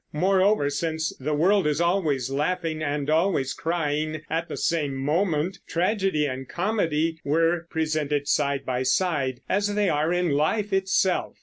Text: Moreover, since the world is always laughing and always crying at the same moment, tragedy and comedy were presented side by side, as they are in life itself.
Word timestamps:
Moreover, 0.13 0.71
since 0.71 1.15
the 1.19 1.35
world 1.35 1.67
is 1.67 1.79
always 1.79 2.31
laughing 2.31 2.81
and 2.81 3.07
always 3.07 3.53
crying 3.53 4.23
at 4.31 4.47
the 4.49 4.57
same 4.57 4.95
moment, 4.97 5.59
tragedy 5.67 6.25
and 6.25 6.49
comedy 6.49 7.19
were 7.23 7.67
presented 7.69 8.27
side 8.27 8.65
by 8.65 8.81
side, 8.81 9.41
as 9.47 9.75
they 9.75 9.89
are 9.89 10.11
in 10.11 10.31
life 10.31 10.73
itself. 10.73 11.37